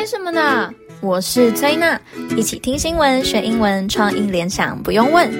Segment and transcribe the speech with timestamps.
[0.00, 0.72] 为什么呢？
[1.02, 2.00] 我是崔娜，
[2.34, 5.30] 一起听新闻学英文，创意联想不用问。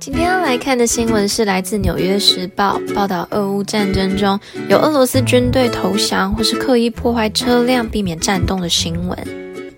[0.00, 9.18] 今天要来看的新闻是来自《纽约时报》报道，俄乌战争中有俄罗斯军队投降或是刻意破坏车辆，避免战斗的新闻。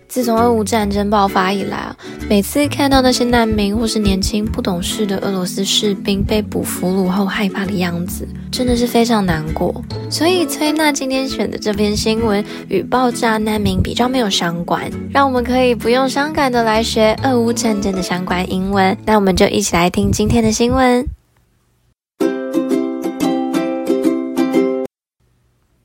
[0.06, 1.96] 自从俄乌战争爆发以来啊，
[2.26, 9.84] 每次看到那些难民或是年轻不懂事的俄罗斯士兵被捕俘虏后害怕的样子，真的是非常难过。
[10.10, 18.96] 所以崔娜今天选的这篇新闻与爆炸难民比较没有相关，让我们可以不用伤感的来学俄乌战争的相关英文。
[19.04, 21.06] 那我们就一起来听今天的新闻。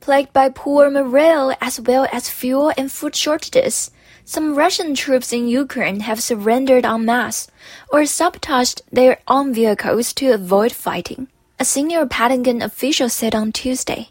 [0.00, 3.88] Plagued by poor morale as well as fuel and food shortages.
[4.25, 7.47] Some Russian troops in Ukraine have surrendered en masse
[7.89, 11.27] or sabotaged their own vehicles to avoid fighting,
[11.59, 14.07] a senior Pentagon official said on Tuesday.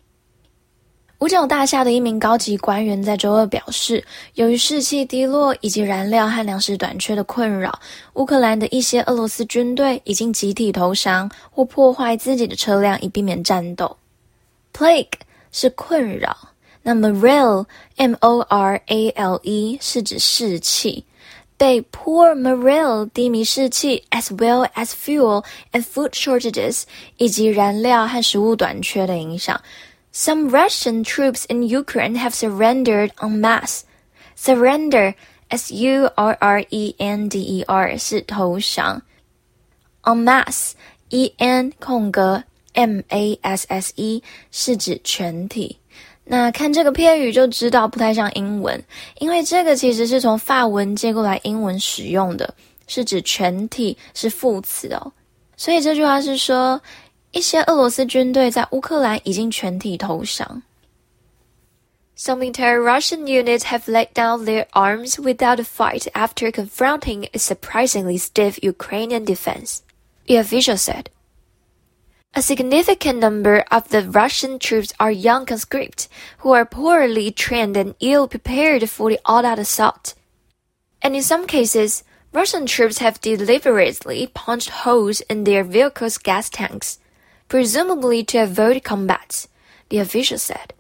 [1.19, 4.05] 五角大厦的一名高级官员在周二表示，
[4.35, 7.81] 由于士气低落以及燃料和粮食短缺的困扰，
[8.15, 13.97] 乌克兰的一些俄罗斯军队已经集体投降或破坏自己的车辆以避免战斗。
[14.73, 15.13] Plague
[15.51, 16.37] 是困扰。
[16.83, 21.05] 那么 morale，M-O-R-A-L-E 是指士气，
[21.57, 26.83] 被 poor morale 低迷士气，as well as fuel and food shortages
[27.17, 29.61] 以及燃料和食物短缺的影响。
[30.13, 33.85] Some Russian troops in Ukraine have surrendered en masse.
[34.37, 35.15] Surrender,
[35.49, 36.09] S-U-R-R-E-N-D-E-R
[37.99, 39.03] 是投降。
[40.03, 40.73] En masse,
[41.09, 45.79] E-N 空格 M-A-S-S-E 是指全体。
[46.32, 48.80] 那看这个片语就知道不太像英文，
[49.18, 52.54] 因为这个其实是从法文借过来英文使用的，
[52.86, 55.12] 是指全体，是副词哦。
[55.58, 56.80] 所以这句话是说，
[57.32, 60.62] 一些俄罗斯军队在乌克兰已经全体投降。
[62.16, 68.20] Some entire Russian units have laid down their arms without a fight after confronting a surprisingly
[68.20, 69.80] stiff Ukrainian defense,
[70.28, 71.06] the official said.
[72.37, 77.95] A significant number of the Russian troops are young conscripts who are poorly trained and
[78.01, 80.15] ill-prepared for the all-out assault.
[81.01, 86.99] And in some cases, Russian troops have deliberately punched holes in their vehicles' gas tanks,
[87.47, 89.47] presumably to avoid combat,
[89.89, 90.71] the official said.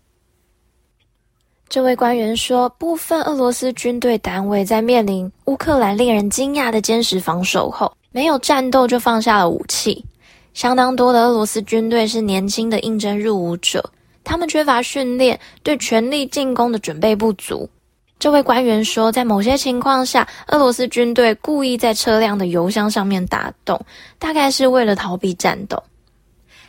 [1.68, 10.04] 这位官员说，部分俄罗斯军队单位在面临乌克兰令人惊讶的坚实防守后，没有战斗就放下了武器。
[10.53, 13.91] 相当多的俄罗斯军队是年轻的应征入伍者，
[14.23, 17.69] 他们缺乏训练，对全力进攻的准备不足。
[18.17, 23.79] 这位官员说，在某些情况下，俄罗斯军队故意在车辆的油箱上面打洞，
[24.17, 25.81] 大概是为了逃避战斗。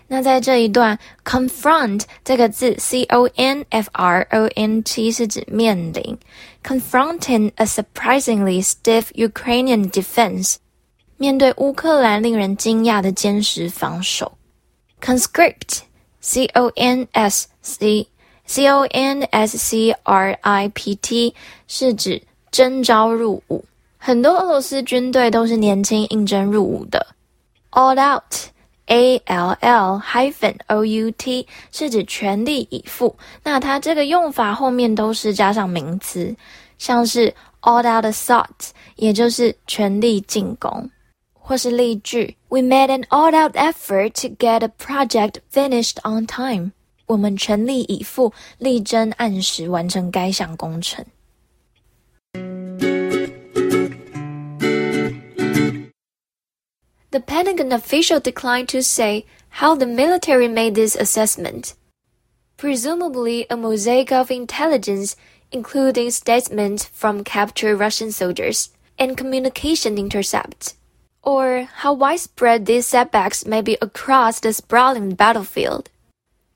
[0.07, 3.53] 那在这一段，confront 这个字，C-O-N-F-R-O-N-T
[5.13, 6.19] 是指面临
[6.65, 10.57] ，confronting a surprisingly stiff Ukrainian defense。
[11.21, 14.33] 面对乌克兰令人惊讶的坚实防守
[15.03, 18.09] ，conscript，c o n s c
[18.47, 21.35] c o n s c r i p t
[21.69, 23.63] 是指征召入伍。
[23.99, 27.09] 很多俄罗斯军队都是年轻应征入伍的。
[27.73, 33.15] all out，a l l hyphen o u t 是指全力以赴。
[33.45, 36.35] 那它这个用法后面都是加上名词，
[36.79, 40.89] 像是 all out assault，也就是全力进攻。
[41.50, 46.72] 或是例句，We made an all-out effort to get a project finished on time。
[47.08, 51.06] 我们全力以赴，力争按时完成该项工程。
[57.12, 59.26] The Pentagon official declined to say
[59.60, 61.74] how the military made this assessment.
[62.58, 65.14] Presumably a mosaic of intelligence,
[65.52, 70.74] including statements from captured Russian soldiers and communication intercepts.
[71.23, 75.91] or how widespread these setbacks may be across the sprawling battlefield.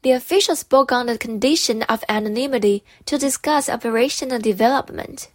[0.02, 5.28] The official spoke on the condition of anonymity to discuss operational development.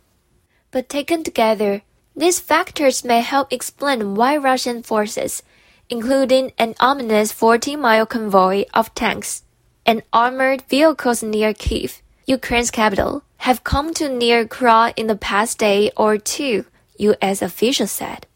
[0.71, 1.81] But taken together,
[2.15, 5.41] these factors may help explain why Russian forces,
[5.89, 9.43] including an ominous 40-mile convoy of tanks
[9.85, 15.57] and armored vehicles near Kiev, Ukraine's capital, have come to near crawl in the past
[15.57, 16.65] day or two,
[16.97, 17.41] U.S.
[17.41, 18.27] officials said.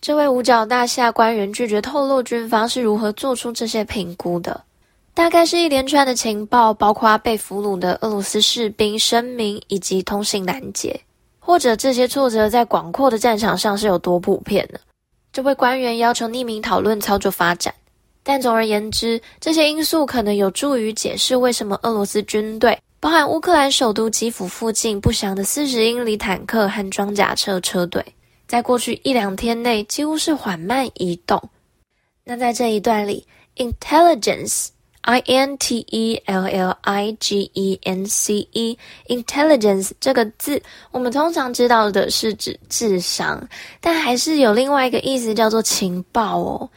[0.00, 4.58] 这位五角大厦官员拒绝透露军方是如何做出这些评估的，
[5.12, 10.98] 大概是一连串的情报，包括被俘虏的俄罗斯士兵声明以及通信拦截，
[11.38, 14.78] 或者这些挫折在广阔的战场上是有多普遍呢？
[15.32, 17.74] 这位官员要求匿名讨论操作发展，
[18.22, 28.02] 但总而言之，这些因素可能有助于解释为什么俄罗斯军队，包含乌克兰首都基辅附近不详的四十英里坦克和装甲车车队，
[28.50, 31.40] 在过去一两天内几乎是缓慢移动。
[32.24, 33.24] 那在这一段里
[33.54, 40.60] ，intelligence，i n t e l l i g e n c e，intelligence 这个字，
[40.90, 43.40] 我们通常知道的是指智商，
[43.80, 46.68] 但还是有另外一个意思叫做情报哦。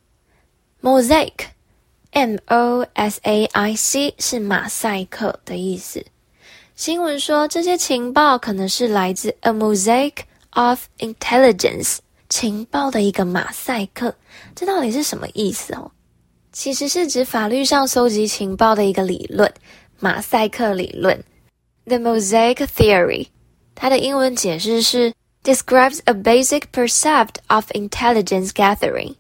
[0.84, 6.06] Mosaic，m o s a i c 是马赛克的意思。
[6.76, 10.14] 新闻说，这些情报可能是来自 a mosaic
[10.54, 11.98] of intelligence，
[12.30, 14.16] 情报的一个马赛克。
[14.56, 15.92] 这到底是什么意思哦？
[16.52, 19.52] 其实是指法律上搜集情报的一个理论——
[20.00, 21.24] 马赛克理论
[21.86, 23.28] （the mosaic theory）。
[23.74, 25.14] 它的英文解释是
[25.44, 29.16] describes a basic percept of intelligence gathering。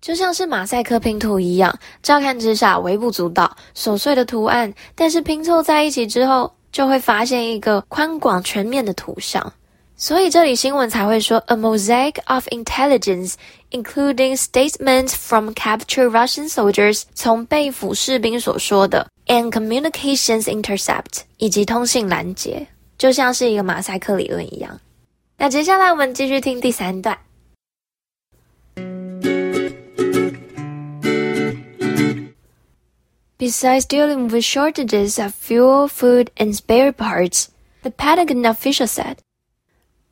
[0.00, 9.52] 就像是马赛克拼图一样，乍看之下微不足道、琐碎的图案，但是拼凑在一起之后，就会发现一个宽广全面的图像。
[9.99, 13.35] 所以这里新闻才会说，a mosaic of intelligence,
[13.71, 22.67] including statements from captured Russian soldiers，从被俘士兵所说的，and communications intercept，以及通信拦截，
[22.97, 24.81] 就像是一个马赛克理论一样。
[25.37, 27.17] 那接下来我们继续听第三段。
[33.37, 37.47] Besides dealing with shortages of fuel, food, and spare parts,
[37.83, 39.17] the Pentagon official said,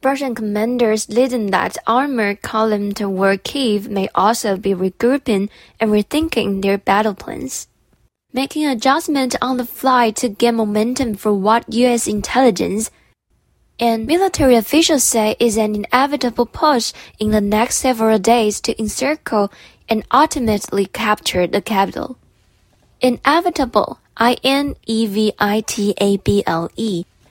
[0.04, 5.50] Russian commanders leading that armored column toward Kiev may also be regrouping
[5.80, 7.68] and rethinking their battle plans,
[8.34, 12.06] making adjustments on the fly to gain momentum for what U.S.
[12.08, 12.92] intelligence
[13.80, 19.52] and military officials say is an inevitable push in the next several days to encircle
[19.90, 22.18] and ultimately capture the capital.
[23.02, 24.66] Inevitable, I-N-E-V-I-T-A-B-L-E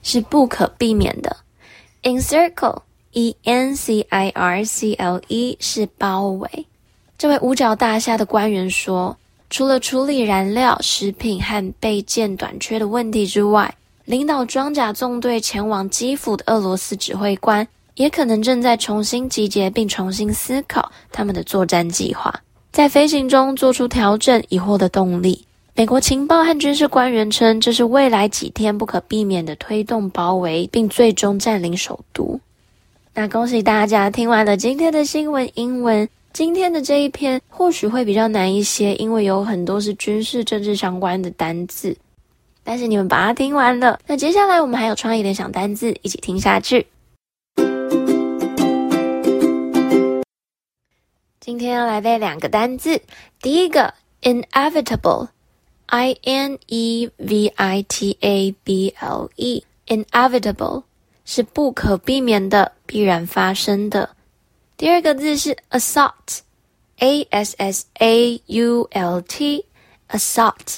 [0.03, 1.37] 是不可避免的。
[2.08, 3.58] Encircle, E-N-C-I-R-C-L-E
[5.60, 6.66] 是包围。
[7.18, 9.18] 这位五角大厦的官员说，
[9.50, 13.76] 除了处理燃料、食品和备件短缺的问题之外，
[14.06, 22.34] 领导装甲纵队前往基辅的俄罗斯指挥官也可能正在重新集结并重新思考他们的作战计划，
[22.72, 25.46] 在飞行中做出调整以获得动力。
[25.78, 32.40] 美国情报和军事官员称，这是未来几天不可避免的推动包围，并最终占领首都。
[33.14, 36.10] 那恭喜大家听完了今天的新闻英文。
[36.34, 41.96] 今天的这一篇或许会比较难一些，因为有很多是军事政治相关的单字。
[42.64, 46.88] 但是你们把它听完了，那接下来我们还有创意联想单字，一起听下去。
[51.40, 53.00] 今天要来背两个单字，
[53.44, 53.94] 第一个
[54.24, 55.28] inevitable。
[55.88, 60.84] I N E V I T A B L E，inevitable
[61.26, 64.10] 是不可避免的、必然发生的。
[64.76, 70.78] 第二个字是 assault，A S S A U L T，assault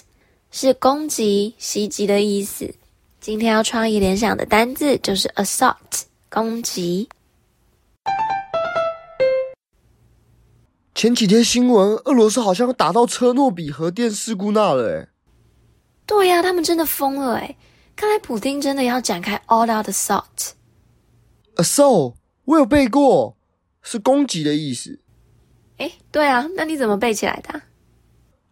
[0.51, 2.73] 是攻击、袭击的意思。
[3.19, 7.09] 今天要创意联想的单字就是 assault，攻击。
[10.99, 15.07] 前几天新闻，俄罗斯好像打到车诺比核电事故那了，诶。
[16.05, 17.55] 对呀、啊，他们真的疯了，哎。
[17.95, 20.51] 看来普丁真的要展开 all-out assault。
[21.55, 23.37] assault，我有背过，
[23.81, 24.99] 是攻击的意思。
[25.77, 27.61] 哎，对啊，那你怎么背起来的？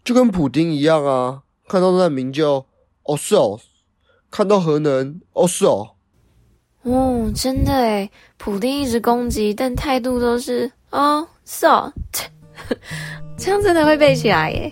[0.06, 2.66] 就跟普丁一样啊，看到难民就
[3.04, 3.60] assault，
[4.32, 5.96] 看到核能 assault。
[6.84, 11.92] 哦，真的诶，普丁一直攻击，但态度都是 assault。
[13.38, 14.72] 这样真的会背起来耶？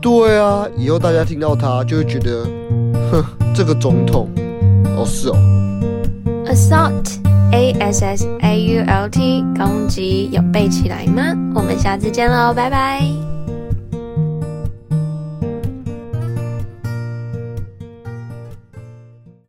[0.00, 2.44] 对啊，以后大家听到他就会觉得，
[3.12, 4.28] 哼，这个总统，
[4.96, 5.36] 哦是哦。
[6.46, 11.22] Assault，A S S A U L T，攻击有背起来吗？
[11.54, 13.39] 我们下次见喽，拜拜。